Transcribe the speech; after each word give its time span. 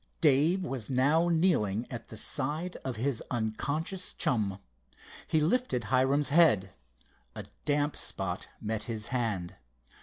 Dave 0.19 0.63
was 0.65 0.89
now 0.89 1.29
kneeling 1.29 1.85
at 1.91 2.07
the 2.07 2.17
side 2.17 2.75
of 2.77 2.95
his 2.95 3.21
unconscious 3.29 4.13
chum. 4.13 4.57
He 5.27 5.39
lifted 5.39 5.83
Hiram's 5.93 6.29
head. 6.29 6.71
A 7.35 7.45
damp 7.65 7.95
spot 7.95 8.47
met 8.59 8.85
his 8.85 9.09
hand. 9.09 9.57